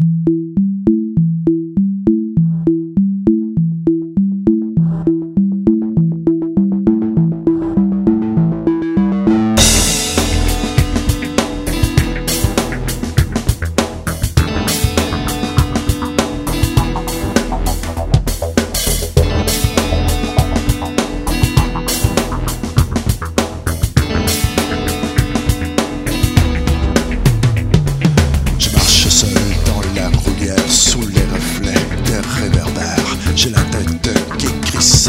Je 0.00 0.63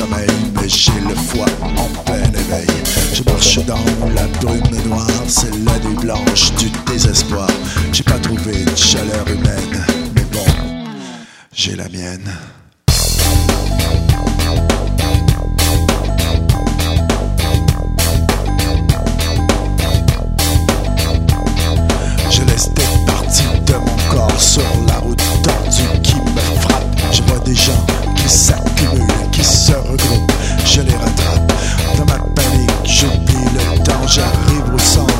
mais 0.09 0.67
j'ai 0.69 0.99
le 1.07 1.15
foie 1.15 1.45
en 1.61 2.03
plein 2.03 2.23
éveil. 2.23 2.67
Je 3.13 3.23
marche 3.23 3.59
dans 3.65 3.79
la 4.13 4.27
brume 4.39 4.87
noire, 4.87 5.07
c'est 5.27 5.53
la 5.63 5.77
nuit 5.79 5.95
blanche 6.01 6.53
du 6.55 6.69
désespoir. 6.91 7.49
J'ai 7.91 8.03
pas 8.03 8.19
trouvé 8.19 8.65
de 8.65 8.75
chaleur 8.75 9.27
humaine, 9.27 9.85
mais 10.15 10.23
bon, 10.31 10.45
j'ai 11.53 11.75
la 11.75 11.87
mienne. 11.89 12.31
Je 22.29 22.41
laisse 22.41 22.69
des 22.73 23.05
parties 23.05 23.43
de 23.65 23.73
mon 23.73 23.97
corps 24.09 24.41
sur 24.41 24.63
la 24.87 24.97
route 24.99 25.21
tordue 25.43 26.01
qui 26.03 26.15
me 26.15 26.59
frappe. 26.61 26.83
Je 27.11 27.21
vois 27.23 27.39
des 27.39 27.55
gens 27.55 27.85
qui 28.17 28.27
s'accumulent, 28.29 29.14
qui 29.35 29.43
se 29.43 29.73
regroupent. 29.73 30.31
Je 30.65 30.81
les 30.81 30.95
rattrape. 30.95 31.51
Dans 31.97 32.05
ma 32.05 32.19
panique, 32.35 32.71
j'oublie 32.85 33.45
le 33.53 33.83
temps. 33.83 34.07
J'arrive 34.07 34.73
au 34.73 34.79
centre 34.79 35.13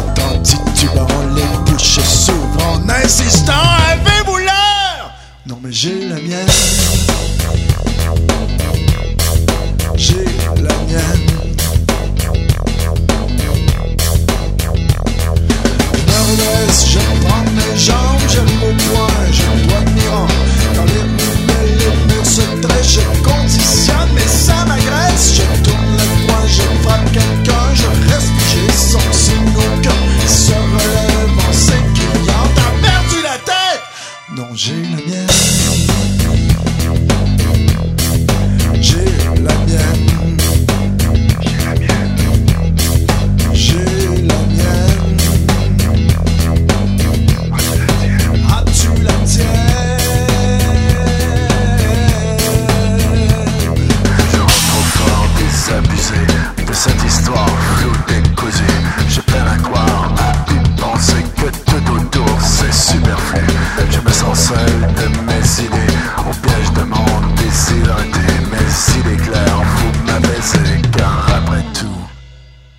Je 63.90 64.00
me 64.00 64.12
sens 64.12 64.48
seul 64.50 64.82
de 64.82 65.08
mes 65.26 65.64
idées, 65.66 65.98
au 66.20 66.34
piège 66.46 66.72
de 66.74 66.84
mon 66.84 67.06
désirité. 67.36 68.20
Mes 68.52 69.00
idées 69.00 69.24
claires, 69.24 69.62
vous 69.78 70.06
m'abaissez, 70.06 70.82
car 70.98 71.28
après 71.38 71.64
tout, 71.74 72.02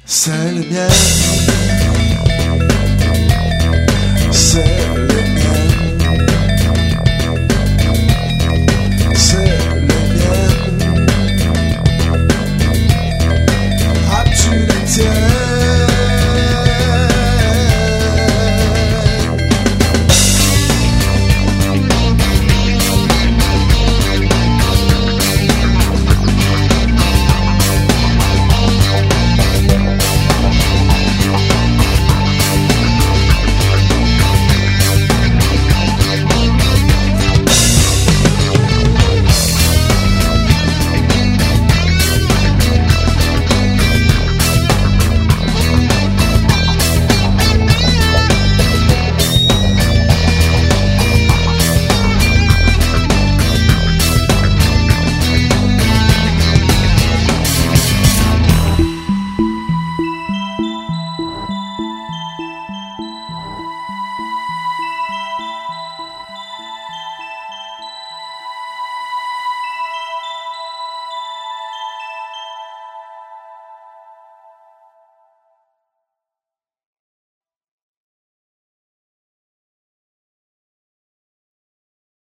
C'est 0.04 0.52
le 0.52 0.60
mien. 0.70 1.85